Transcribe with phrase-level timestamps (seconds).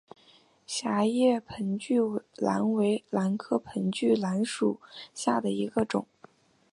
[0.65, 1.99] 狭叶盆距
[2.35, 4.79] 兰为兰科盆距兰属
[5.13, 6.07] 下的一个种。